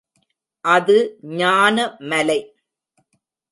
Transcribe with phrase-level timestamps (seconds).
[0.65, 0.95] அது
[1.37, 1.77] ஞான
[2.09, 2.39] மலை.